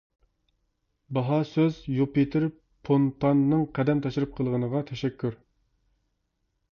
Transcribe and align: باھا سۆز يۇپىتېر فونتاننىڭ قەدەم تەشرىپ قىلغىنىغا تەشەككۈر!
باھا 1.17 1.35
سۆز 1.49 1.75
يۇپىتېر 1.97 2.45
فونتاننىڭ 2.89 3.61
قەدەم 3.79 4.01
تەشرىپ 4.07 4.33
قىلغىنىغا 4.39 4.81
تەشەككۈر! 4.89 5.37